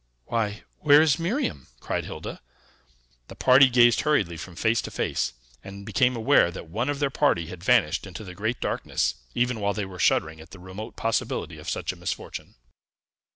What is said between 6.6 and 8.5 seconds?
one of their party had vanished into the